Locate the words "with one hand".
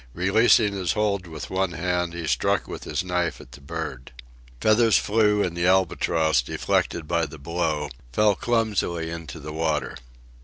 1.27-2.15